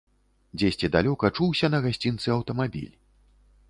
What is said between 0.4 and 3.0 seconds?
Дзесьці далёка чуўся на гасцінцы аўтамабіль.